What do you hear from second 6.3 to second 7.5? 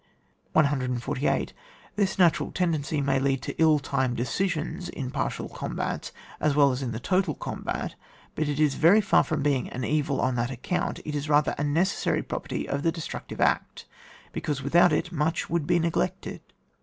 as well as in the total